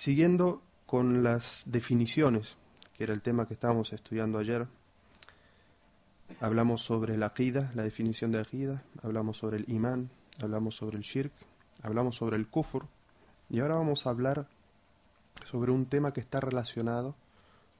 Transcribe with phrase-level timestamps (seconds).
[0.00, 2.56] Siguiendo con las definiciones,
[2.94, 4.66] que era el tema que estábamos estudiando ayer,
[6.40, 10.08] hablamos sobre la aqida, la definición de aqida, hablamos sobre el imán,
[10.42, 11.34] hablamos sobre el shirk,
[11.82, 12.86] hablamos sobre el kufur,
[13.50, 14.48] y ahora vamos a hablar
[15.50, 17.14] sobre un tema que está relacionado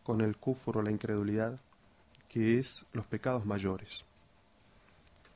[0.03, 1.59] con el kufur o la incredulidad,
[2.29, 4.05] que es los pecados mayores.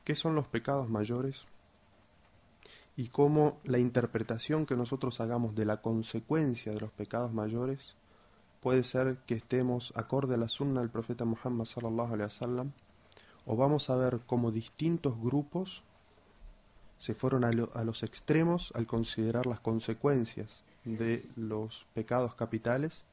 [0.03, 1.47] ¿Qué son los pecados mayores?
[2.97, 7.95] Y cómo la interpretación que nosotros hagamos de la consecuencia de los pecados mayores
[8.61, 12.71] puede ser que estemos acorde a la sunna del profeta Muhammad sallallahu alaihi wasallam
[13.45, 15.83] o vamos a ver cómo distintos grupos
[16.97, 23.03] se fueron a, a, los extremos al considerar las consecuencias de los pecados capitales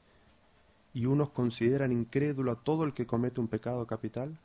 [0.95, 4.39] y unos consideran incrédulo a todo el que comete un pecado capital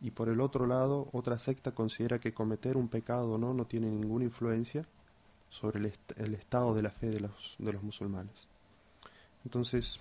[0.00, 3.66] y por el otro lado otra secta considera que cometer un pecado o no no
[3.66, 4.86] tiene ninguna influencia
[5.50, 8.48] sobre el, el estado de la fe de los, de los musulmanes.
[9.44, 10.00] Entonces,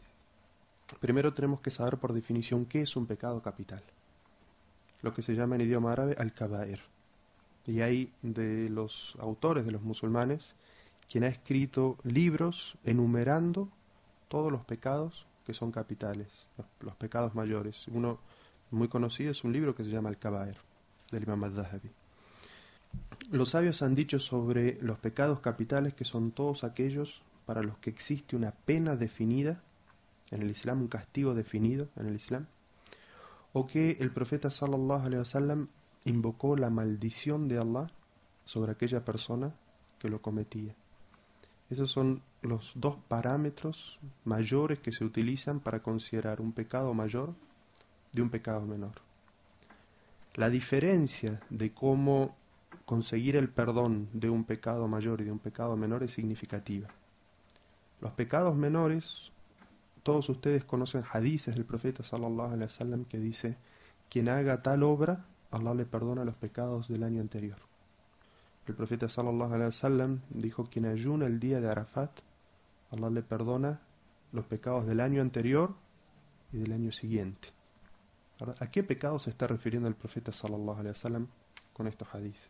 [0.99, 3.83] primero tenemos que saber por definición qué es un pecado capital.
[5.01, 6.81] Lo que se llama en idioma árabe al-kabair.
[7.65, 10.55] Y hay de los autores de los musulmanes
[11.09, 13.69] quien ha escrito libros enumerando
[14.27, 17.87] todos los pecados que son capitales, los, los pecados mayores.
[17.87, 18.19] Uno
[18.71, 20.57] muy conocido es un libro que se llama Al-Kabair,
[21.11, 21.89] del Imam al-Zahabi.
[23.31, 27.89] Los sabios han dicho sobre los pecados capitales que son todos aquellos para los que
[27.89, 29.61] existe una pena definida
[30.31, 32.47] en el Islam, un castigo definido en el Islam,
[33.53, 35.67] o que el profeta sallallahu alaihi wasallam
[36.05, 37.91] invocó la maldición de Allah
[38.45, 39.53] sobre aquella persona
[39.97, 40.75] que lo cometía.
[41.69, 47.33] Esos son los dos parámetros mayores que se utilizan para considerar un pecado mayor
[48.11, 48.93] de un pecado menor.
[50.35, 52.35] La diferencia de cómo
[52.85, 56.87] conseguir el perdón de un pecado mayor y de un pecado menor es significativa.
[58.01, 59.31] Los pecados menores,
[60.03, 63.57] todos ustedes conocen hadices del profeta sallallahu alaihi wasallam que dice,
[64.09, 67.57] quien haga tal obra, Allah le perdona los pecados del año anterior.
[68.65, 72.11] El profeta sallallahu alaihi wasallam dijo, quien ayuna el día de Arafat,
[72.91, 73.81] Allah le perdona
[74.31, 75.75] los pecados del año anterior
[76.53, 77.58] y del año siguiente.
[78.59, 81.27] ¿A qué pecado se está refiriendo el profeta sallallahu alaihi wasallam
[81.73, 82.49] con estos hadices?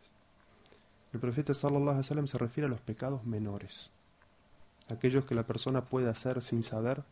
[1.12, 3.90] El profeta sallallahu alaihi wasallam se refiere a los pecados menores,
[4.88, 7.02] aquellos que la persona puede hacer sin saber,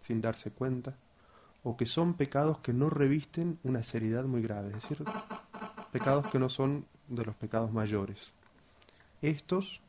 [0.00, 0.94] sin darse cuenta,
[1.62, 5.04] o que son pecados que no revisten una seriedad muy grave, es decir,
[5.92, 8.32] pecados que no son de los pecados mayores.
[9.22, 9.80] Estos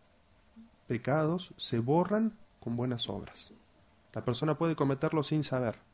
[0.88, 3.52] pecados se borran con buenas obras.
[4.14, 5.87] La persona puede cometerlos sin saber,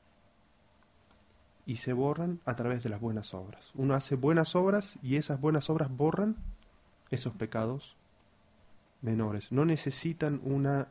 [1.66, 3.72] y se borran a través de las buenas obras.
[3.76, 6.36] Uno hace buenas obras y esas buenas obras borran
[7.10, 7.96] esos pecados
[9.02, 9.52] menores.
[9.52, 10.90] No necesitan una,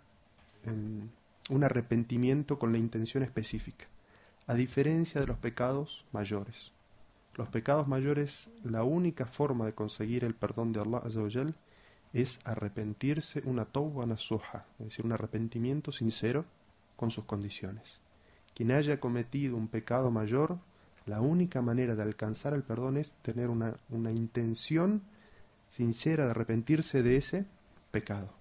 [0.66, 1.08] um,
[1.50, 3.86] un arrepentimiento con la intención específica,
[4.46, 6.72] a diferencia de los pecados mayores.
[7.34, 11.54] Los pecados mayores, la única forma de conseguir el perdón de Allah Azzawajal
[12.12, 16.44] es arrepentirse una tawba nasuha, es decir, un arrepentimiento sincero
[16.96, 18.01] con sus condiciones.
[18.54, 20.58] Quien haya cometido un pecado mayor,
[21.06, 25.02] la única manera de alcanzar el perdón es tener una, una intención
[25.68, 27.46] sincera de arrepentirse de ese
[27.90, 28.32] pecado.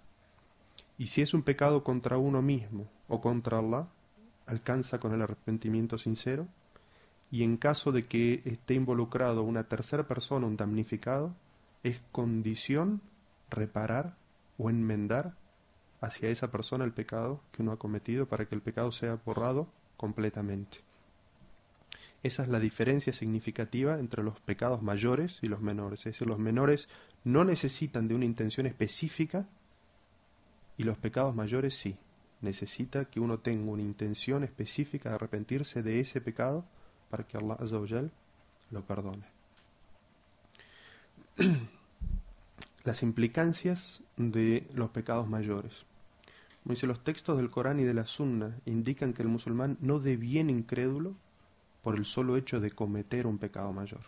[0.98, 3.88] Y si es un pecado contra uno mismo o contra Allah,
[4.46, 6.48] alcanza con el arrepentimiento sincero.
[7.32, 11.34] Y en caso de que esté involucrado una tercera persona, un damnificado,
[11.84, 13.02] es condición
[13.50, 14.16] reparar
[14.58, 15.36] o enmendar
[16.02, 19.68] hacia esa persona el pecado que uno ha cometido para que el pecado sea borrado
[20.02, 20.80] completamente.
[22.24, 26.00] Esa es la diferencia significativa entre los pecados mayores y los menores.
[26.02, 26.90] Es decir, los menores
[27.24, 29.48] no necesitan de una intención específica
[30.78, 31.98] y los pecados mayores sí.
[32.42, 36.66] Necesita que uno tenga una intención específica de arrepentirse de ese pecado
[37.10, 38.12] para que Allah Azzawajal
[38.72, 39.26] lo perdone.
[42.84, 45.86] Las implicancias de los pecados mayores.
[46.64, 50.52] Dice, los textos del Corán y de la Sunna indican que el musulmán no deviene
[50.52, 51.16] incrédulo
[51.82, 54.02] por el solo hecho de cometer un pecado mayor.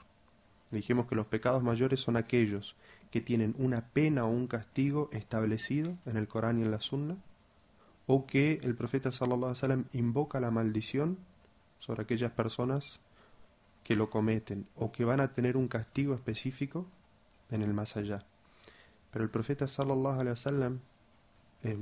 [0.70, 2.76] Dijimos que los pecados mayores son aquellos
[3.12, 7.18] que tienen una pena o un castigo establecido en el Corán y en la Sunna,
[8.08, 11.18] o que el profeta sallallahu alaihi wasallam invoca la maldición
[11.80, 13.00] sobre aquellas personas
[13.84, 16.86] que lo cometen o que van a tener un castigo específico
[17.50, 18.26] en el más allá.
[19.12, 20.80] Pero el profeta sallallahu alaihi wasallam
[21.64, 21.78] eh,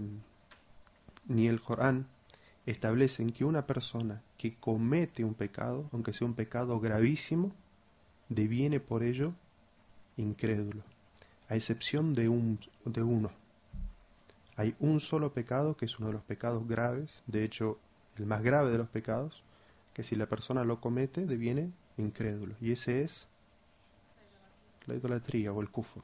[1.27, 2.07] ni el Corán
[2.65, 7.51] establecen que una persona que comete un pecado, aunque sea un pecado gravísimo,
[8.29, 9.33] deviene por ello
[10.17, 10.83] incrédulo,
[11.49, 13.31] a excepción de, un, de uno,
[14.55, 17.79] hay un solo pecado que es uno de los pecados graves, de hecho
[18.17, 19.43] el más grave de los pecados,
[19.93, 22.55] que si la persona lo comete deviene incrédulo.
[22.61, 23.27] Y ese es
[24.85, 26.03] la idolatría o el kufur.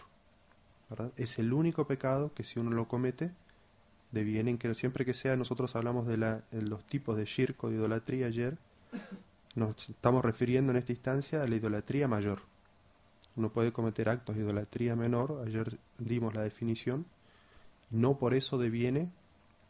[1.18, 3.32] Es el único pecado que si uno lo comete
[4.12, 4.76] deviene incrédulo.
[4.76, 8.58] Siempre que sea, nosotros hablamos de, la, los tipos de shirk de idolatría ayer,
[9.56, 12.42] nos estamos refiriendo en esta instancia a la idolatría mayor.
[13.36, 17.06] Uno puede cometer actos de idolatría menor, ayer dimos la definición,
[17.90, 19.10] no por eso deviene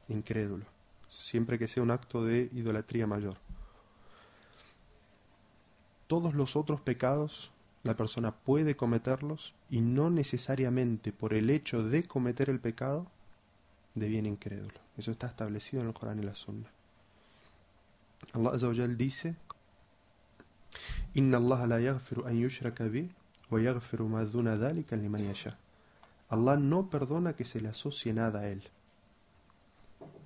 [0.07, 0.66] incrédulo,
[1.10, 3.36] siempre que sea un acto de idolatría mayor.
[6.07, 7.51] Todos los otros pecados
[7.84, 13.07] la persona puede cometerlos y no necesariamente por el hecho de cometer el pecado
[14.00, 14.80] deviene incrédulo.
[14.98, 16.70] Eso está establecido en el Corán y la Sunna.
[18.34, 19.36] Allah Azza dice:
[21.14, 22.86] Inna Allah la yaghfiru an yushraka
[23.50, 25.58] wa yaghfiru ma duna dhalika liman yasha.
[26.30, 28.64] Allah no perdona que se le asocie nada a él,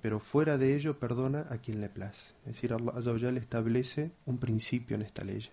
[0.00, 2.34] pero fuera de ello perdona a quien le place.
[2.44, 5.48] Es decir, Allah Azza establece un principio en esta ley.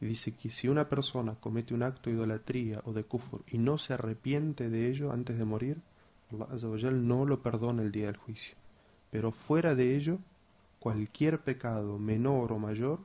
[0.00, 3.58] Y dice que si una persona comete un acto de idolatría o de kufur y
[3.58, 5.80] no se arrepiente de ello antes de morir,
[6.32, 8.56] Allah no lo perdona el día del juicio.
[9.10, 10.18] Pero fuera de ello,
[10.78, 13.00] cualquier pecado menor o mayor,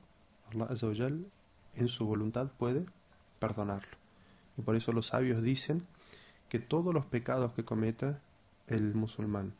[0.51, 0.87] Allah Azza
[1.75, 2.85] en su voluntad puede
[3.39, 3.97] perdonarlo.
[4.57, 5.85] Y por eso los sabios dicen
[6.49, 8.21] que todos los pecados que cometa
[8.67, 9.53] el musulmán,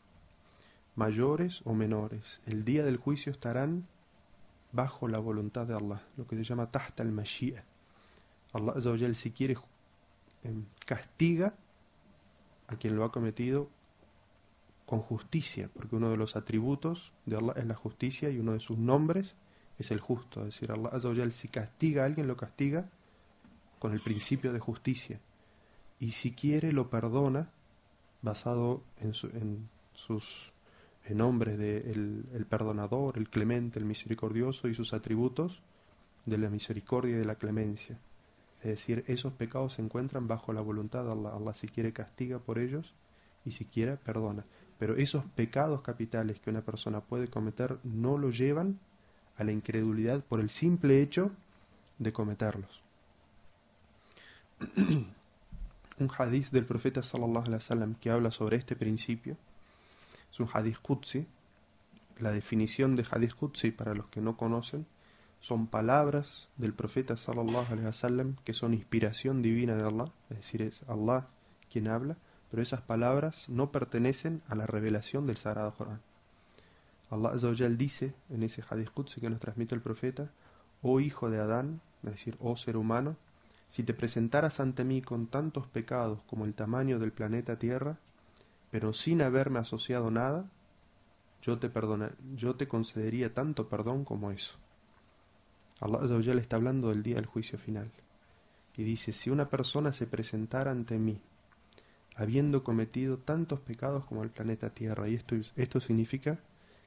[0.96, 3.86] mayores o menores, el día del juicio estarán
[4.72, 7.64] bajo la voluntad de Allah, lo que se llama tahta al mashia.
[8.52, 9.56] Allah si quiere
[10.42, 11.54] em, castiga
[12.68, 13.68] a quien lo ha cometido
[14.86, 18.60] con justicia, porque uno de los atributos de Allah es la justicia y uno de
[18.60, 19.34] sus nombres
[19.78, 20.40] es el justo.
[20.40, 22.88] Es decir, Allah si castiga a alguien lo castiga
[23.78, 25.20] con el principio de justicia
[26.00, 27.50] y si quiere lo perdona
[28.22, 30.52] basado en, sus
[31.10, 35.62] nombres de el, perdonador, el clemente, el misericordioso y sus atributos
[36.26, 37.98] de la misericordia y de la clemencia.
[38.60, 41.30] Es decir, esos pecados se encuentran bajo la voluntad de Allah.
[41.34, 42.94] Allah si quiere castiga por ellos
[43.44, 44.44] y si quiere perdona.
[44.78, 48.78] Pero esos pecados capitales que una persona puede cometer no lo llevan
[49.36, 51.30] a la incredulidad por el simple hecho
[51.98, 52.82] de cometerlos.
[56.00, 59.36] un hadith del profeta sallallahu alaihi wasallam que habla sobre este principio.
[60.30, 61.26] Es un hadith Qudsi.
[62.18, 64.86] La definición de hadith Qudsi para los que no conocen
[65.40, 70.62] son palabras del profeta sallallahu alaihi wasallam que son inspiración divina de Allah, es decir,
[70.62, 71.28] es Allah
[71.70, 72.16] quien habla,
[72.50, 76.00] pero esas palabras no pertenecen a la revelación del Sagrado Corán.
[77.10, 78.90] Allah Azawajal dice en ese hadith
[79.20, 80.30] que nos transmite el profeta,
[80.82, 83.16] oh hijo de Adán, es decir, oh ser humano,
[83.68, 87.98] si te presentaras ante mí con tantos pecados como el tamaño del planeta Tierra,
[88.70, 90.50] pero sin haberme asociado nada,
[91.42, 94.56] yo te perdona, yo te concedería tanto perdón como eso.
[95.80, 97.90] Allah le está hablando del día del juicio final.
[98.76, 101.20] Y dice, si una persona se presentara ante mí,
[102.16, 106.38] habiendo cometido tantos pecados como el planeta Tierra, y esto, esto significa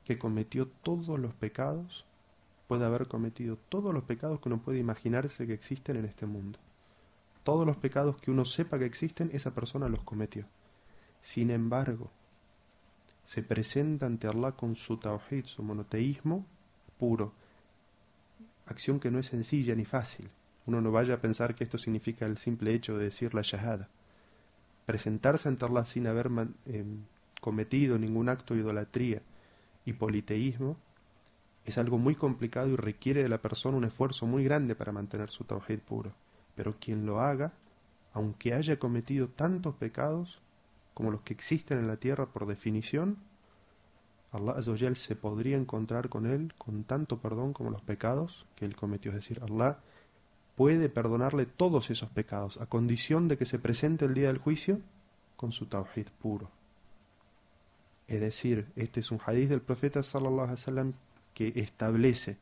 [0.04, 2.06] que cometió todos los pecados,
[2.68, 6.60] puede haber cometido todos los pecados que uno puede imaginarse que existen en este mundo.
[7.44, 10.46] Todos los pecados que uno sepa que existen, esa persona los cometió.
[11.22, 12.12] Sin embargo,
[13.24, 16.46] se presenta ante Allah con su tawhid, su monoteísmo
[16.98, 17.34] puro.
[18.72, 20.30] Acción que no es sencilla ni fácil.
[20.66, 23.90] Uno no vaya a pensar que esto significa el simple hecho de decir la shahada.
[24.86, 26.28] Presentarse ante Allah sin haber
[26.66, 27.04] em,
[27.42, 29.22] cometido ningún acto de idolatría
[29.86, 30.78] y politeísmo
[31.66, 35.30] es algo muy complicado y requiere de la persona un esfuerzo muy grande para mantener
[35.30, 36.14] su tawhid puro.
[36.56, 37.52] Pero quien lo haga,
[38.14, 40.42] aunque haya cometido tantos pecados
[40.94, 43.18] como los que existen en la tierra por definición,
[44.32, 48.76] Allah Azzawajal se podría encontrar con él con tanto perdón como los pecados que él
[48.76, 49.12] cometió.
[49.12, 49.80] Es decir, Allah
[50.56, 54.80] puede perdonarle todos esos pecados a condición de que se presente el día del juicio
[55.36, 56.50] con su tawhid puro.
[58.08, 60.94] Es decir, este es un hadith del profeta sallallahu alaihi wasallam
[61.34, 62.38] que establece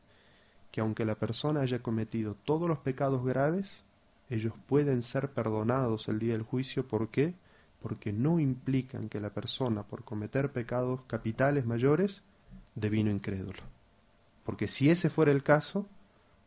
[0.70, 3.84] que aunque la persona haya cometido todos los pecados graves,
[4.28, 6.86] ellos pueden ser perdonados el día del juicio.
[6.86, 7.34] ¿Por qué?
[7.80, 12.22] Porque no implican que la persona, por cometer pecados capitales mayores,
[12.74, 13.62] devino incrédulo.
[14.44, 15.86] Porque si ese fuera el caso,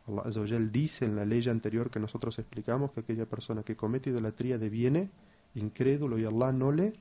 [0.08, 4.58] Allah dice en la ley anterior que nosotros explicamos que aquella persona que comete idolatría
[4.58, 5.10] deviene
[5.56, 6.94] incrédulo y Allah no le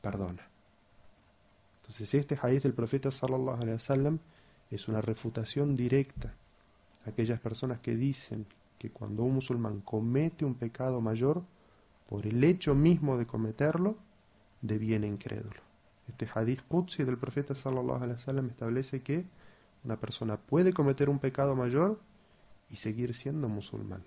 [0.00, 0.48] perdona.
[1.82, 4.18] Entonces este hadith del profeta sallallahu alaihi wasallam
[4.70, 6.34] es una refutación directa
[7.04, 8.46] a aquellas personas que dicen
[8.78, 11.42] que cuando un musulmán comete un pecado mayor,
[12.10, 13.96] por el hecho mismo de cometerlo,
[14.60, 15.60] deviene incrédulo.
[16.08, 19.24] Este hadith Qudsi del profeta sallallahu alaihi wasallam establece que
[19.84, 22.00] una persona puede cometer un pecado mayor
[22.68, 24.02] y seguir siendo musulmán.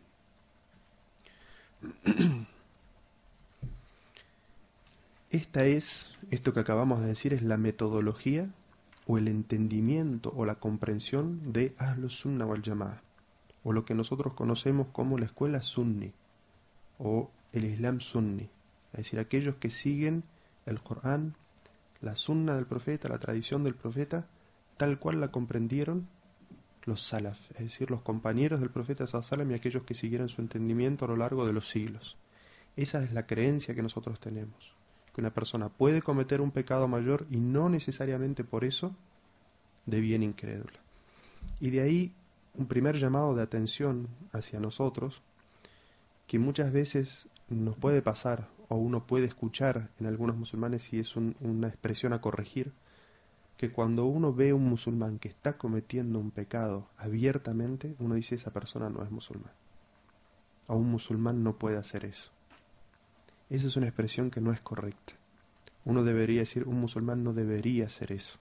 [5.31, 8.49] Esta es, esto que acabamos de decir, es la metodología
[9.07, 13.01] o el entendimiento o la comprensión de Ahlus Sunnah wal Jama'ah,
[13.63, 16.11] o lo que nosotros conocemos como la escuela sunni
[16.99, 18.49] o el Islam sunni,
[18.91, 20.23] es decir, aquellos que siguen
[20.65, 21.35] el Corán,
[22.01, 24.27] la sunna del profeta, la tradición del profeta,
[24.77, 26.07] tal cual la comprendieron
[26.85, 31.05] los salaf, es decir, los compañeros del profeta sallam y aquellos que siguieron su entendimiento
[31.05, 32.17] a lo largo de los siglos.
[32.75, 34.73] Esa es la creencia que nosotros tenemos,
[35.13, 38.95] que una persona puede cometer un pecado mayor y no necesariamente por eso
[39.85, 40.79] de bien incrédula.
[41.59, 42.13] Y de ahí
[42.55, 45.21] un primer llamado de atención hacia nosotros,
[46.27, 51.15] que muchas veces nos puede pasar o uno puede escuchar en algunos musulmanes si es
[51.15, 52.73] una expresión a corregir,
[53.57, 58.35] que cuando uno ve a un musulmán que está cometiendo un pecado abiertamente, uno dice
[58.35, 59.53] esa persona no es musulmán.
[60.67, 62.31] A un musulmán no puede hacer eso.
[63.49, 65.13] Esa es una expresión que no es correcta.
[65.85, 68.39] Uno debería decir un musulmán no debería hacer eso.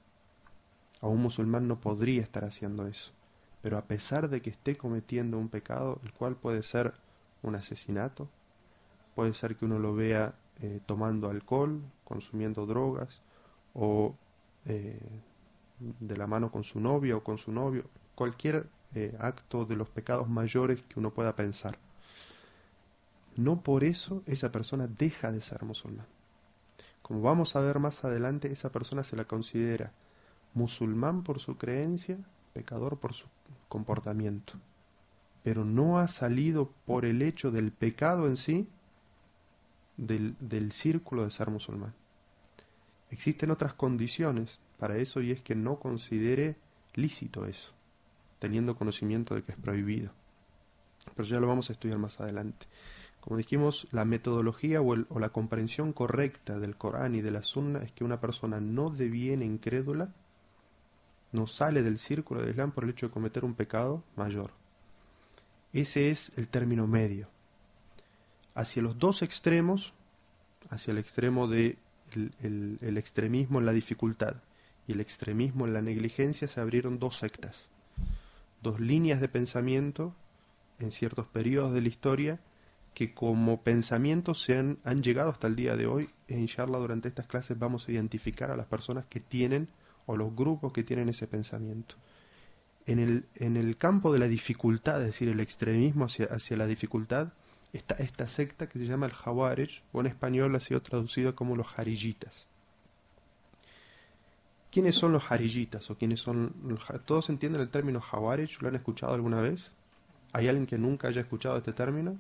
[1.00, 3.12] A un musulmán no podría estar haciendo eso.
[3.60, 6.94] Pero a pesar de que esté cometiendo un pecado, el cual puede ser
[7.42, 8.28] un asesinato,
[9.14, 13.20] puede ser que uno lo vea eh, tomando alcohol, consumiendo drogas
[13.74, 14.14] o
[14.66, 15.00] eh,
[15.78, 19.88] de la mano con su novia o con su novio, cualquier eh, acto de los
[19.88, 21.78] pecados mayores que uno pueda pensar.
[23.36, 26.06] No por eso esa persona deja de ser musulmán.
[27.00, 29.92] Como vamos a ver más adelante, esa persona se la considera
[30.54, 32.18] musulmán por su creencia,
[32.52, 33.26] pecador por su
[33.68, 34.54] comportamiento.
[35.42, 38.68] Pero no ha salido por el hecho del pecado en sí
[39.96, 41.94] del, círculo de ser musulmán.
[43.10, 46.56] Existen otras condiciones para eso y es que no considere
[46.94, 47.72] lícito eso,
[48.38, 50.12] teniendo conocimiento de que es prohibido.
[51.14, 52.66] Pero ya lo vamos a estudiar más adelante.
[53.20, 57.80] Como dijimos, la metodología o, o la comprensión correcta del Corán y de la Sunna
[57.80, 60.12] es que una persona no deviene incrédula,
[61.30, 64.52] no sale del círculo del Islam por el hecho de cometer un pecado mayor.
[65.72, 67.31] Ese es el término medio.
[68.54, 69.94] Hacia los dos extremos,
[70.70, 71.78] hacia el extremo de
[72.16, 74.36] el, extremismo en la dificultad
[74.86, 77.68] y el extremismo en la negligencia se abrieron dos sectas,
[78.62, 80.14] dos líneas de pensamiento
[80.78, 82.40] en ciertos periodos de la historia
[82.94, 87.26] que como pensamientos se han, llegado hasta el día de hoy e inshallah durante estas
[87.26, 89.68] clases vamos a identificar a las personas que tienen
[90.04, 91.94] o los grupos que tienen ese pensamiento.
[92.84, 96.66] En el, en el campo de la dificultad, es decir, el extremismo hacia, hacia la
[96.66, 97.32] dificultad,
[97.72, 101.56] esta, esta secta que se llama el Jawarij, o en español ha sido traducido como
[101.56, 102.46] los Harillitas.
[104.70, 105.90] ¿Quiénes son los Harillitas?
[105.90, 106.54] ¿O quiénes son
[107.04, 108.60] ¿Todos entienden el término Jawarij?
[108.60, 109.70] ¿Lo han escuchado alguna vez?
[110.32, 112.12] ¿Hay alguien que nunca haya escuchado este término?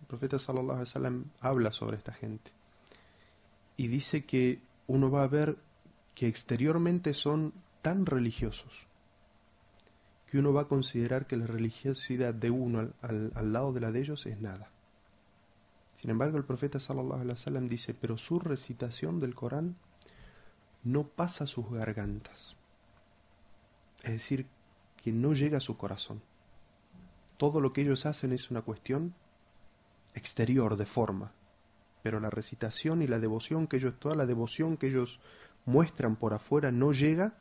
[0.00, 2.50] El profeta sallallahu alaihi wasallam habla sobre esta gente.
[3.76, 5.58] Y dice que uno va a ver
[6.14, 8.88] que exteriormente son tan religiosos
[10.26, 13.92] que uno va a considerar que la religiosidad de uno al, al lado de la
[13.92, 14.70] de ellos es nada.
[16.00, 19.76] Sin embargo, el profeta sallallahu alaihi wasallam dice, pero su recitación del Corán
[20.84, 22.56] no pasa sus gargantas.
[24.04, 24.46] Es decir,
[24.96, 26.22] que no llega a su corazón.
[27.36, 29.14] Todo lo que ellos hacen es una cuestión
[30.14, 31.32] exterior, de forma.
[32.02, 35.18] Pero la recitación y la devoción que ellos, toda la devoción que ellos
[35.66, 37.34] muestran por afuera no llega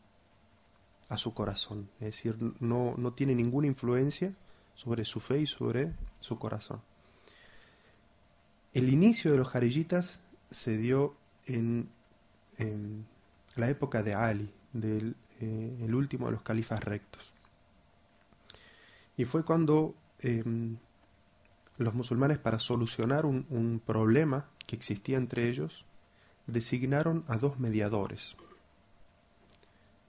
[1.09, 1.89] a su corazón.
[1.99, 4.33] Es decir, no, no tiene ninguna influencia
[4.73, 6.81] sobre su fe y sobre su corazón.
[8.77, 10.19] El inicio de los jarillitas
[10.51, 11.15] se dio
[11.47, 11.89] en,
[13.55, 17.33] la época de Ali, del eh, el último de los califas rectos.
[19.17, 20.77] Y fue cuando em,
[21.79, 25.83] los musulmanes, para solucionar un, problema que existía entre ellos,
[26.45, 28.35] designaron a dos mediadores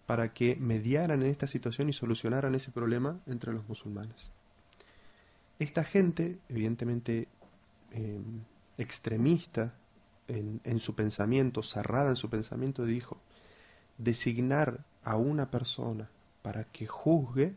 [0.04, 4.30] para que mediaran en esta situación y solucionaran ese problema entre los musulmanes.
[5.58, 7.28] Esta gente, evidentemente,
[7.92, 8.42] em,
[8.78, 9.74] extremista
[10.28, 13.18] en, su pensamiento, cerrada en su pensamiento, dijo,
[13.96, 16.08] designar a una persona
[16.42, 17.54] para que juzgue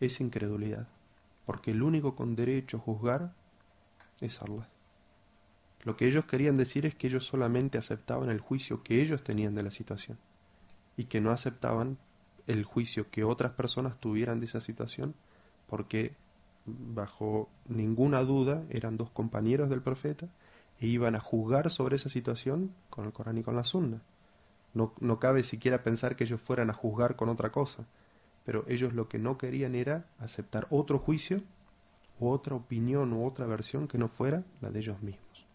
[0.00, 0.88] es incredulidad,
[1.46, 3.32] porque el único con derecho a juzgar
[4.20, 4.68] es Allah.
[5.84, 9.54] Lo que ellos querían decir es que ellos solamente aceptaban el juicio que ellos tenían
[9.54, 10.18] de la situación
[10.96, 11.98] y que no aceptaban
[12.46, 15.14] el juicio que otras personas tuvieran de esa situación
[15.66, 16.14] porque
[16.64, 20.28] bajo ninguna duda eran dos compañeros del profeta
[20.80, 24.00] e iban a juzgar sobre esa situación con el Corán y con la Sunna.
[24.74, 27.84] No, no cabe siquiera pensar que ellos fueran a juzgar con otra cosa,
[28.44, 31.42] pero ellos lo que no querían era aceptar otro juicio
[32.18, 35.46] u otra opinión u otra versión que no fuera la de ellos mismos.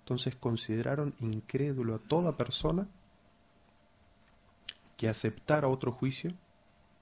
[0.00, 2.88] Entonces consideraron incrédulo a toda persona
[4.96, 6.32] que aceptara otro juicio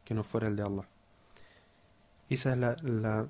[0.04, 0.88] que no fuera el de Allah.
[2.30, 3.28] Esa es la,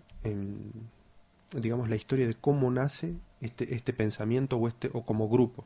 [1.52, 5.64] digamos, la historia de cómo nace este, este pensamiento o, este, o como grupo.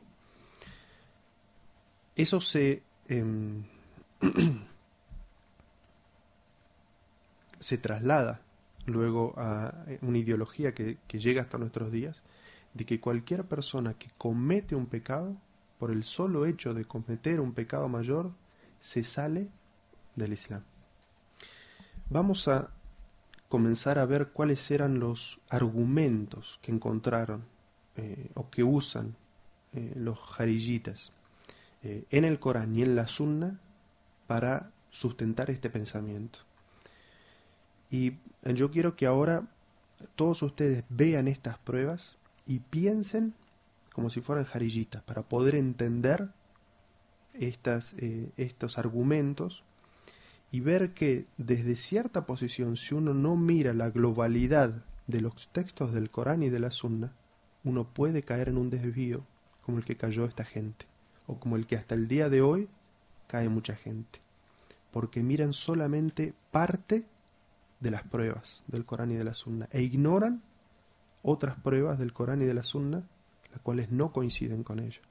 [2.15, 3.65] Eso se, em,
[7.59, 8.41] se traslada
[8.85, 12.23] luego a una ideología que, que llega hasta nuestros días,
[12.73, 15.35] de que cualquier persona que comete un pecado,
[15.77, 18.31] por el solo hecho de cometer un pecado mayor,
[18.79, 19.49] se sale
[20.15, 20.63] del Islam.
[22.09, 22.69] Vamos a
[23.49, 27.43] comenzar a ver cuáles eran los argumentos que encontraron
[27.95, 29.15] eh, o que usan
[29.73, 31.11] eh, los jariyitas
[31.83, 33.59] eh, en el Corán y en la Sunna
[34.27, 36.39] para sustentar este pensamiento.
[37.91, 39.43] Y yo quiero que ahora
[40.15, 43.33] todos ustedes vean estas pruebas y piensen
[43.93, 46.29] como si fueran jariyitas para poder entender
[47.33, 47.93] estas,
[48.35, 49.63] estos argumentos
[50.55, 55.93] y ver que desde cierta posición, si uno no mira la globalidad de los textos
[55.93, 57.11] del Corán y de la Sunna,
[57.65, 59.25] uno puede caer en un desvío
[59.65, 60.85] como el que cayó esta gente,
[61.27, 62.69] o como el que hasta el día de hoy
[63.27, 64.21] cae mucha gente,
[64.91, 67.03] porque miran solamente parte
[67.81, 70.41] de las pruebas del Corán y de la Sunna, e ignoran
[71.21, 73.03] otras pruebas del Corán y de la Sunna,
[73.51, 75.01] las cuales no coinciden con ello.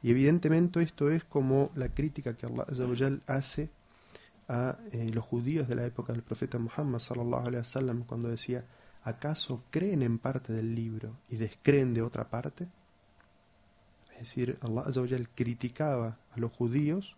[0.00, 3.68] Y evidentemente esto es como la crítica que Allah hace
[4.48, 8.64] a eh, los judíos de la época del profeta Muhammad sallallahu alaihi wasallam cuando decía
[9.02, 12.66] ¿acaso creen en parte del libro y descreen de otra parte?
[14.14, 17.16] Es decir, Allah criticaba a los judíos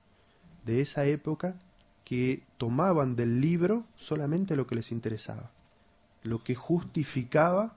[0.66, 1.54] de esa época
[2.04, 5.50] que tomaban del libro solamente lo que les interesaba,
[6.22, 7.76] lo que justificaba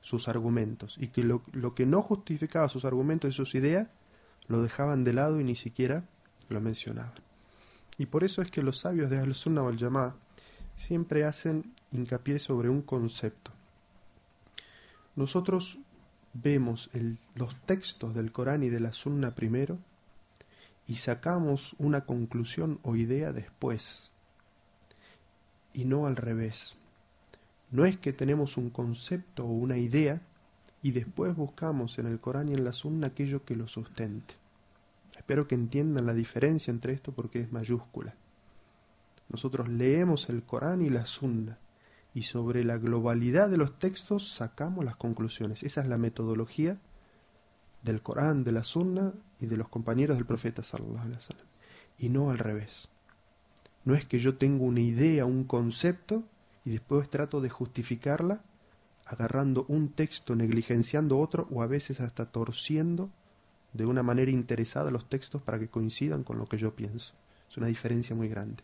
[0.00, 3.88] sus argumentos, y que lo, lo que no justificaba sus argumentos y sus ideas
[4.46, 6.04] lo dejaban de lado y ni siquiera
[6.48, 7.29] lo mencionaban.
[8.00, 10.14] Y por eso es que los sabios de Al-Sunnah wal Jama'ah
[10.74, 13.50] siempre hacen hincapié sobre un concepto.
[15.16, 15.76] Nosotros
[16.32, 16.88] vemos
[17.34, 19.76] los textos del Corán y de la Sunna primero
[20.86, 24.10] y sacamos una conclusión o idea después,
[25.74, 26.78] y no al revés.
[27.70, 30.22] No es que tenemos un concepto o una idea
[30.82, 34.39] y después buscamos en el Corán y en la Sunna aquello que lo sustente.
[35.30, 38.16] Espero que entiendan la diferencia entre esto porque es mayúscula.
[39.28, 41.56] Nosotros leemos el Corán y la Sunna
[42.12, 45.62] y sobre la globalidad de los textos sacamos las conclusiones.
[45.62, 46.78] Esa es la metodología
[47.84, 51.46] del Corán, de la Sunna y de los compañeros del profeta sallallahu alaihi wasallam.
[51.96, 52.88] Y no al revés.
[53.84, 56.24] No es que yo tengo una idea, un concepto
[56.64, 58.40] y después trato de justificarla
[59.06, 63.10] agarrando un texto, negligenciando otro o a veces hasta torciendo
[63.72, 67.14] de una manera interesada los textos para que coincidan con lo que yo pienso.
[67.48, 68.62] Es una diferencia muy grande.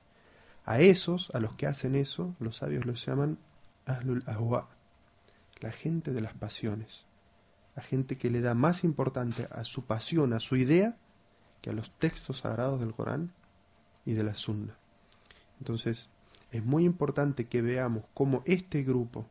[0.65, 3.39] A esos, a los que hacen eso, los sabios los llaman
[3.85, 4.69] Ahlul Ahwa,
[5.61, 7.05] la gente de las pasiones,
[7.77, 10.97] la gente que le da más importante a su pasión, a su idea,
[11.61, 13.33] que a los textos sagrados del Corán
[14.05, 14.77] y de la Sunna.
[15.59, 16.09] Entonces,
[16.51, 19.27] es muy importante que veamos cómo este grupo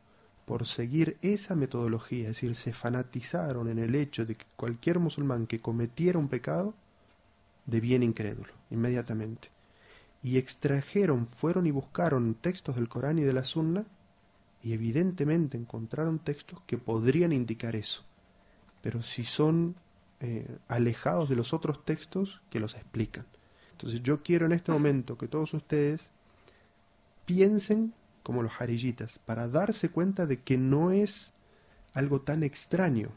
[0.46, 5.46] por seguir esa metodología, es decir, se fanatizaron en el hecho de que cualquier musulmán
[5.46, 6.74] que cometiera un pecado
[7.66, 9.50] bien incrédulo, inmediatamente.
[10.22, 13.84] Y extrajeron, fueron y buscaron textos del Corán y de la Sunna,
[14.62, 18.04] y evidentemente encontraron textos que podrían indicar eso.
[18.82, 19.74] Pero si son
[20.20, 23.26] eh, alejados de los otros textos que los explican.
[23.72, 26.10] Entonces yo quiero en este momento que todos ustedes
[27.26, 27.92] piensen
[28.26, 31.32] como los jarillitas, para darse cuenta de que no es
[31.94, 33.12] algo tan extraño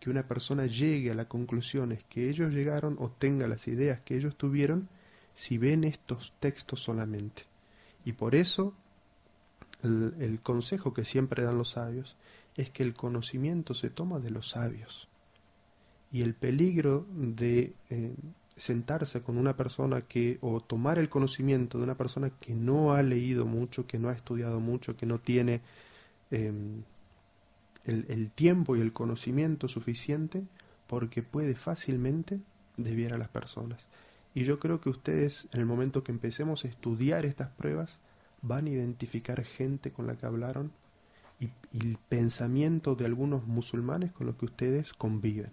[0.00, 4.18] que una persona llegue a las conclusiones que ellos llegaron o tenga las ideas que
[4.18, 4.90] ellos tuvieron
[5.34, 7.44] si ven estos textos solamente.
[8.04, 8.74] Y por eso
[9.82, 12.14] el, consejo que siempre dan los sabios
[12.54, 15.08] es que el conocimiento se toma de los sabios.
[16.12, 18.14] Y el peligro de eh,
[18.58, 23.02] sentarse con una persona que, o tomar el conocimiento de una persona que no ha
[23.02, 25.60] leído mucho, que no ha estudiado mucho, que no tiene
[26.30, 26.82] em,
[27.84, 30.44] el, tiempo y el conocimiento suficiente,
[30.86, 32.40] porque puede fácilmente
[32.76, 33.86] desviar a las personas.
[34.34, 37.98] Y yo creo que ustedes, en el momento que empecemos a estudiar estas pruebas,
[38.42, 40.72] van a identificar gente con la que hablaron
[41.40, 45.52] y el pensamiento de algunos musulmanes con los que ustedes conviven.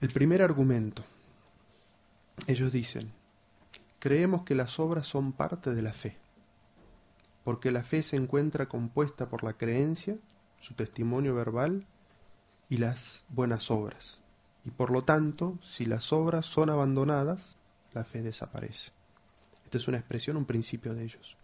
[0.00, 1.02] El primer argumento.
[2.46, 3.10] Ellos dicen,
[3.98, 6.16] creemos que las obras son parte de la fe,
[7.42, 10.16] porque la fe se encuentra compuesta por la creencia,
[10.60, 11.84] su testimonio verbal
[12.70, 14.20] y las buenas obras.
[14.64, 17.56] Y por lo tanto, si las obras son abandonadas,
[17.92, 18.92] la fe desaparece.
[19.64, 21.36] Esta es una expresión, un principio de ellos.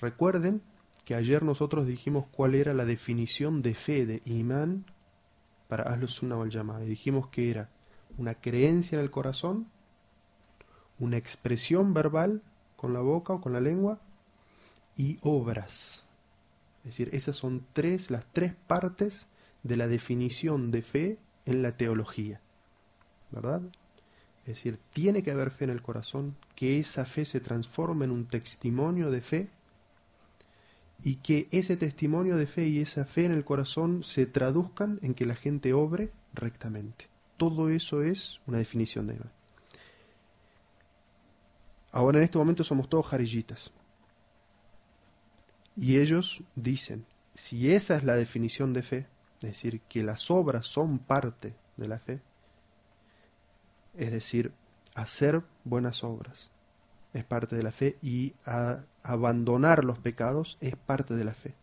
[0.00, 0.62] Recuerden
[1.04, 4.84] que ayer nosotros dijimos cuál era la definición de fe, de imán,
[5.68, 6.50] para Ahlus Sunnah wal.
[6.82, 7.68] Y dijimos que era
[8.18, 9.66] una creencia en el corazón,
[10.98, 12.42] una expresión verbal
[12.76, 14.00] con la boca o con la lengua
[14.96, 16.04] y obras.
[16.84, 19.26] Es decir, esas son tres, las tres partes
[19.62, 22.40] de la definición de fe en la teología.
[23.30, 23.62] ¿Verdad?
[24.42, 28.12] Es decir, tiene que haber fe en el corazón, que esa fe se transforme en
[28.12, 29.48] un testimonio de fe
[31.02, 35.14] y que ese testimonio de fe y esa fe en el corazón se traduzcan en
[35.14, 37.08] que la gente obre rectamente.
[37.36, 39.24] Todo eso es una definición de fe.
[41.92, 43.72] Ahora en este momento somos todos jarillitas.
[45.76, 49.06] Y ellos dicen, si esa es la definición de fe,
[49.36, 52.20] es decir, que las obras son parte de la fe,
[53.96, 54.52] es decir,
[54.94, 56.50] hacer buenas obras
[57.12, 58.34] es parte de la fe y
[59.12, 61.54] abandonar los pecados es parte de la fe.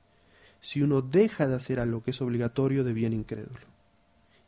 [0.62, 3.67] Si uno deja de hacer algo que es obligatorio, bien incrédulo.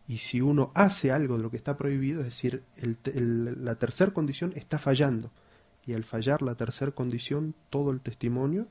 [0.08, 4.53] Y si uno hace algo de lo que está prohibido, es decir, la tercera condición
[4.55, 5.31] está fallando.
[5.86, 8.67] Y al fallar la tercera condición, todo el testimonio,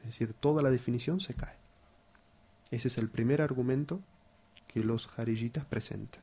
[0.00, 1.56] es decir, toda la definición se cae.
[2.70, 4.00] Ese es el primer argumento
[4.66, 6.22] que los jarillitas presentan.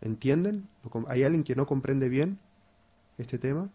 [0.00, 0.68] ¿Entienden?
[1.08, 2.38] ¿Hay alguien que no comprende bien
[3.18, 3.70] este tema?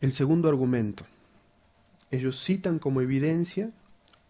[0.00, 1.04] El segundo argumento.
[2.12, 3.72] Ellos citan como evidencia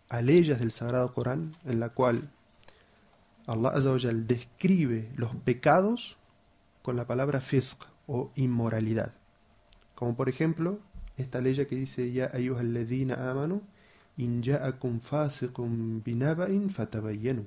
[0.09, 2.31] a leyes del Sagrado Corán en la cual
[3.47, 3.73] Allah
[4.27, 6.17] describe los pecados
[6.83, 9.13] con la palabra fisq o inmoralidad.
[9.95, 10.79] Como por ejemplo
[11.19, 13.61] esta ley que dice ya ayyuhalladhina amanu
[14.17, 17.45] in ja'akum fasiqun binaba'in fatabayyanu.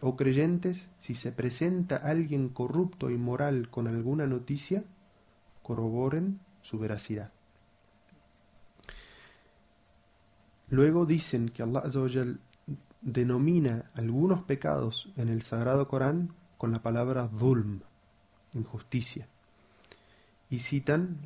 [0.00, 4.82] O oh creyentes, si se presenta alguien corrupto y moral con alguna noticia,
[5.62, 7.30] corroboren su veracidad.
[10.68, 11.82] Luego dicen que Allah
[13.02, 17.80] denomina algunos pecados en el Sagrado Corán con la palabra dhulm,
[18.54, 19.28] injusticia.
[20.48, 21.18] Y citan,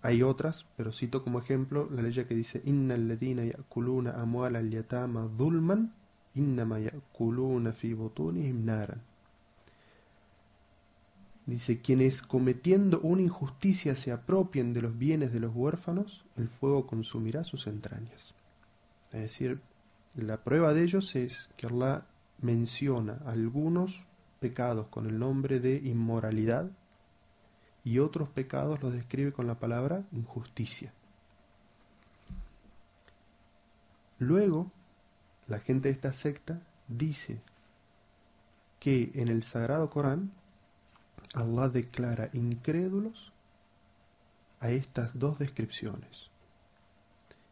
[0.00, 4.70] hay otras, pero cito como ejemplo la ley que dice Inna ladina yakuluna amual al
[4.70, 5.92] yatama dhulman
[6.34, 9.02] innama yakuluna fi butunihim naran.
[11.48, 16.86] Dice, quienes cometiendo una injusticia se apropien de los bienes de los huérfanos, el fuego
[16.86, 18.34] consumirá sus entrañas.
[19.12, 19.58] Es decir,
[20.14, 22.04] la prueba de ellos es que Allah
[22.42, 23.98] menciona algunos
[24.40, 26.70] pecados con el nombre de inmoralidad
[27.82, 30.92] y otros pecados los describe con la palabra injusticia.
[34.18, 34.70] Luego,
[35.46, 37.40] la gente de esta secta dice
[38.78, 40.30] que en el Sagrado Corán
[41.34, 43.32] Allah declara incrédulos
[44.60, 46.30] a estas dos descripciones.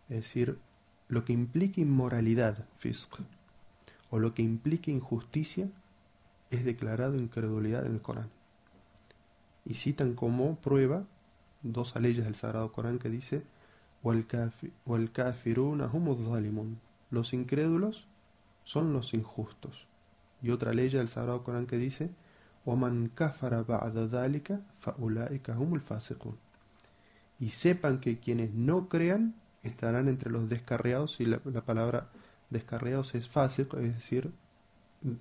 [0.09, 0.59] Es decir,
[1.09, 3.21] lo que implica inmoralidad, fisq,
[4.11, 5.69] o lo que implica injusticia,
[6.51, 8.31] es declarado incredulidad en el Corán.
[9.65, 11.05] Y citan como prueba
[11.63, 13.43] dos leyes del Sagrado Corán que dice,
[17.11, 18.07] los incrédulos
[18.65, 19.87] son los injustos.
[20.43, 22.11] Y otra ley del Sagrado Corán que dice,
[27.39, 32.09] y sepan que quienes no crean estarán entre los descarriados y la, palabra
[32.51, 34.33] descarriados es fácil, es decir,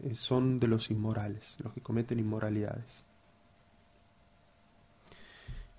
[0.04, 3.04] eh, son de los inmorales, los que cometen inmoralidades.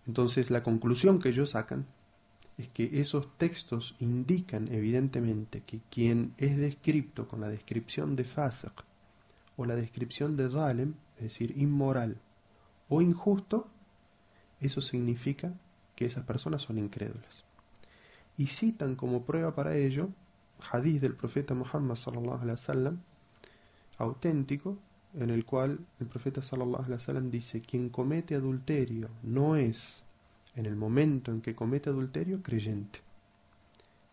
[0.06, 1.86] Entonces la conclusión que ellos sacan
[2.58, 8.82] es que esos textos indican evidentemente que quien es descrito con la descripción de Fasq
[9.56, 12.16] o la descripción de Zalem es decir, inmoral
[12.88, 13.68] o injusto,
[14.60, 15.52] eso significa
[15.94, 17.44] que esas personas son incrédulas.
[18.38, 20.10] Y citan como prueba para ello
[20.70, 23.00] hadith del profeta Muhammad sallallahu alaihi wasallam
[23.98, 24.78] auténtico
[25.14, 30.02] en el cual el profeta sallallahu alaihi wasallam dice quien comete adulterio no es
[30.54, 33.00] en el momento en que comete adulterio creyente.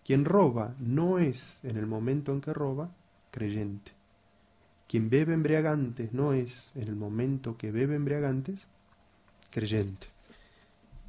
[0.06, 2.92] Quien roba no es en el momento en que roba
[3.32, 3.94] creyente.
[4.88, 8.67] Quien bebe embriagantes no es, en el momento que bebe embriagantes,
[9.50, 10.08] creyente.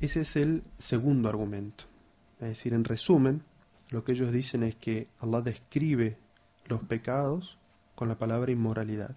[0.00, 1.84] Ese es el segundo argumento.
[2.40, 3.42] Es decir, en resumen,
[3.90, 6.16] lo que ellos dicen es que Allah describe
[6.66, 7.58] los pecados
[7.94, 9.16] con la palabra inmoralidad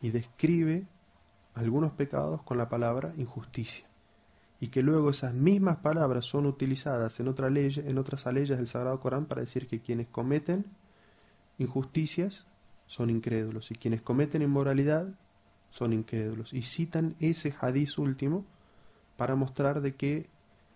[0.00, 0.86] y describe
[1.54, 3.86] algunos pecados con la palabra injusticia
[4.62, 8.68] y que luego esas mismas palabras son utilizadas en, otra ley, en otras leyes del
[8.68, 10.64] Sagrado Corán para decir que quienes cometen
[11.58, 12.46] injusticias
[12.92, 15.08] son incrédulos y quienes cometen inmoralidad
[15.70, 18.44] son incrédulos y citan ese hadiz último
[19.16, 20.26] para mostrar de que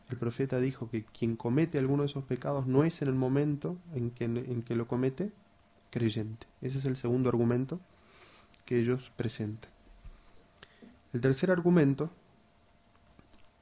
[0.09, 3.77] el profeta dijo que quien comete alguno de esos pecados no es en el momento
[3.95, 5.31] en que, en que lo comete
[5.91, 6.47] creyente.
[6.63, 7.81] Ese es el segundo argumento
[8.65, 9.71] que ellos presentan.
[11.13, 12.11] El tercer argumento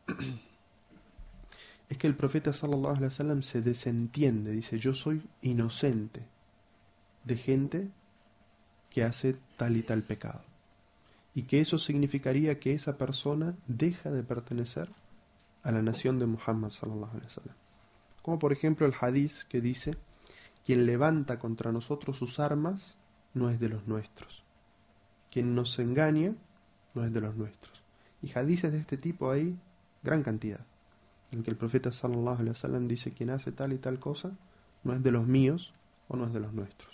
[1.89, 6.23] es que el profeta sallallahu alaihi wasallam se desentiende, dice, "Yo soy inocente
[7.25, 7.91] de gente
[8.95, 10.41] que hace tal y tal pecado."
[11.35, 14.89] Y que eso significaría que esa persona deja de pertenecer
[15.65, 16.71] a la nación de Muhammad.
[18.23, 19.97] Como por ejemplo el hadith que dice,
[20.65, 22.97] "Quien levanta contra nosotros sus armas
[23.35, 24.45] no es de los nuestros."
[25.31, 26.35] Quien nos engaña
[26.95, 27.83] no es de los nuestros.
[28.23, 29.59] Y hadices de este tipo hay
[30.05, 30.65] gran cantidad,
[31.33, 34.31] en que el profeta sallallahu alaihi wasallam dice quien hace tal y tal cosa
[34.85, 35.75] no es de los míos
[36.07, 36.94] o no es de los nuestros.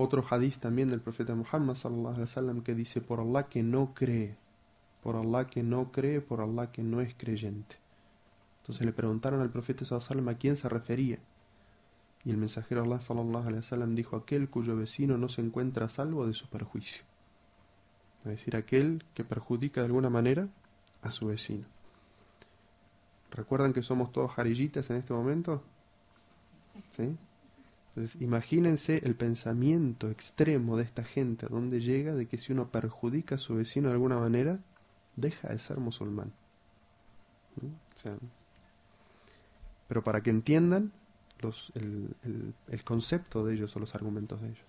[0.00, 3.94] Otro hadiz también del profeta Muhammad sallallahu alaihi wasallam que dice por Allah que no
[3.94, 4.36] cree,
[5.02, 7.78] por Allah que no cree, por Allah que no es creyente.
[8.60, 11.18] Entonces le preguntaron al profeta sallallahu alaihi wasallam a quién se refería.
[12.24, 16.28] Y el mensajero Allah sallallahu alaihi wasallam dijo aquel cuyo vecino no se encuentra salvo
[16.28, 17.02] de su perjuicio.
[18.20, 20.46] Es decir, aquel que perjudica de alguna manera
[21.02, 21.66] a su vecino.
[23.32, 25.64] ¿Recuerdan que somos todos jarillitas en este momento?
[26.90, 27.16] ¿Sí?
[27.98, 32.68] Entonces, imagínense el pensamiento extremo de esta gente, a dónde llega de que si uno
[32.68, 34.60] perjudica a su vecino de alguna manera,
[35.16, 36.32] deja de ser musulmán.
[39.88, 40.92] pero para que entiendan
[41.74, 44.66] el, concepto de ellos o los argumentos de ellos.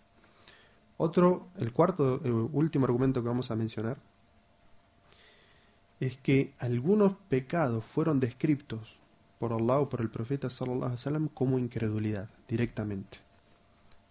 [0.97, 3.99] Otro, el cuarto, el último argumento que vamos a mencionar
[5.99, 8.98] es que algunos pecados fueron descritos
[9.39, 13.19] por Allah o por el profeta sallallahu alaihi wasallam como incredulidad directamente.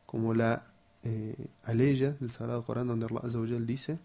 [0.06, 0.64] Como la
[1.04, 3.98] eh, aleya del Sagrado Corán donde Allah azza dice: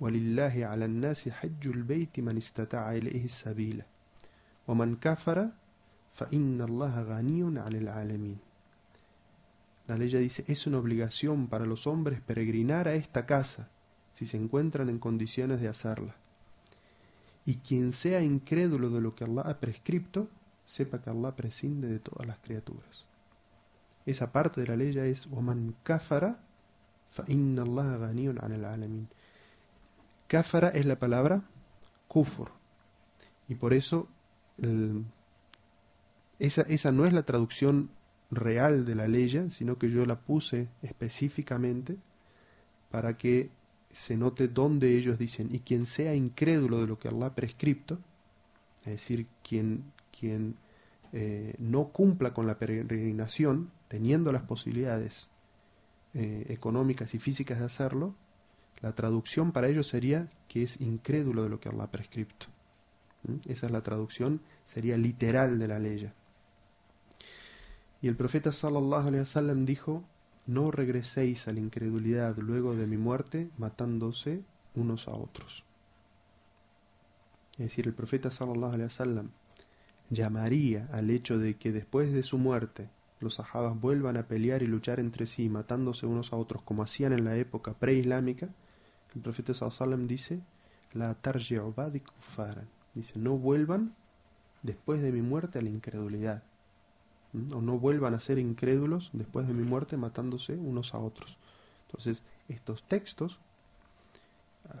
[0.00, 3.86] "Walillahi 'ala an-nasi hajjul bayti man istata'a ilayhi sabila,
[4.66, 5.54] wa man kafara
[9.88, 13.68] la ley dice, es una obligación para los hombres peregrinar a esta casa
[14.12, 16.16] si se encuentran en condiciones de hacerla.
[17.44, 20.28] Y quien sea incrédulo de lo que Allah ha prescripto,
[20.70, 23.04] sepa que Allah prescinde de todas las criaturas.
[24.06, 26.38] Esa parte de la ley es Oman kafara
[27.10, 27.94] fa inna Allah
[28.40, 29.08] alamin.
[30.28, 31.42] Kafara es la palabra
[32.06, 32.52] kufur.
[33.48, 34.06] Y por eso
[36.38, 37.90] esa, esa no es la traducción
[38.30, 41.96] real de la ley, sino que yo la puse específicamente
[42.92, 43.50] para que
[43.90, 47.98] se note dónde ellos dicen, y quien sea incrédulo de lo que Allah ha prescripto,
[48.84, 49.82] es decir, quien,
[50.20, 50.56] quien
[51.12, 55.28] eh, no cumpla con la peregrinación, teniendo las posibilidades
[56.14, 58.14] eh, económicas y físicas de hacerlo,
[58.80, 62.46] la traducción para ellos sería que es incrédulo de lo que Allah ha prescripto.
[63.24, 63.50] ¿Mm?
[63.50, 66.10] Esa es la traducción, sería literal de la ley.
[68.02, 70.04] Y el profeta sallallahu alaihi wasallam dijo:
[70.46, 74.42] No regreséis a la incredulidad luego de mi muerte, matándose
[74.74, 75.64] unos a otros.
[77.52, 79.30] Es decir, el profeta sallallahu alaihi wasallam
[80.10, 82.88] llamaría al hecho de que después de su muerte
[83.20, 87.12] los sahabas vuelvan a pelear y luchar entre sí, matándose unos a otros como hacían
[87.12, 88.48] en la época preislámica.
[89.14, 90.40] El profeta wasallam dice:
[90.92, 91.74] La tarji'u
[92.94, 93.94] Dice: No vuelvan
[94.62, 96.42] después de mi muerte a la incredulidad
[97.32, 101.36] o no vuelvan a ser incrédulos después de mi muerte matándose unos a otros.
[101.86, 103.38] Entonces, estos textos,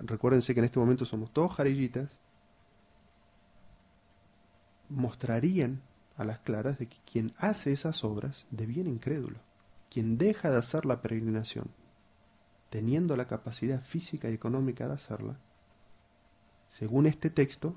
[0.00, 2.18] recuérdense que en este momento somos todos jarillitas,
[4.90, 5.80] mostrarían
[6.16, 9.38] a las claras de que quien hace esas obras de bien incrédulo,
[9.88, 11.68] quien deja de hacer la peregrinación,
[12.68, 15.38] teniendo la capacidad física y económica de hacerla,
[16.68, 17.74] según este texto,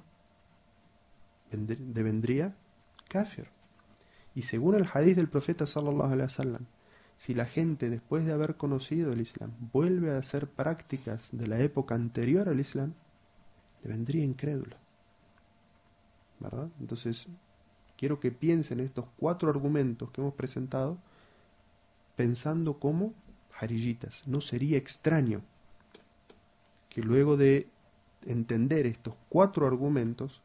[1.52, 2.56] devendría
[3.10, 3.48] kafir.
[4.36, 6.66] Y según el hadith del profeta sallallahu alaihi wasallam,
[7.18, 11.60] si la gente después de haber conocido el Islam vuelve a hacer prácticas de la
[11.60, 12.94] época anterior al Islam,
[13.84, 14.83] le vendría incrédulo.
[16.80, 17.28] Entonces,
[17.98, 20.98] quiero que piensen estos cuatro argumentos que hemos presentado
[22.16, 23.14] pensando como
[23.52, 24.28] jarillitas.
[24.28, 25.42] No sería extraño
[26.90, 27.68] que luego de
[28.26, 30.42] entender estos cuatro argumentos,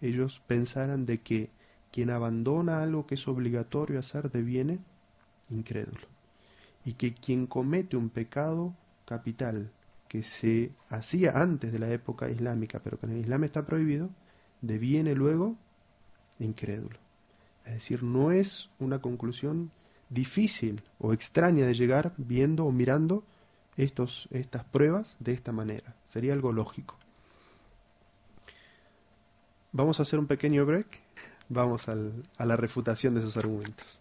[0.00, 1.50] ellos pensaran de que
[1.92, 4.80] quien abandona algo que es obligatorio hacer deviene
[5.50, 6.06] incrédulo.
[6.86, 8.74] y que quien comete un pecado
[9.06, 9.70] capital
[10.06, 14.10] que se hacía antes de la época islámica, pero que en el Islam está prohibido,
[14.66, 15.56] deviene luego
[16.38, 16.98] incrédulo.
[17.64, 19.70] Es decir, no es una conclusión
[20.10, 23.24] difícil o extraña de llegar viendo o mirando
[23.76, 25.96] estos, estas pruebas de esta manera.
[26.06, 26.96] Sería algo lógico.
[29.72, 31.00] Vamos a hacer un pequeño break.
[31.48, 33.98] Vamos al, a la refutación de esos argumentos.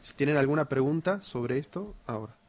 [0.00, 2.39] Si tienen alguna pregunta sobre esto, ahora.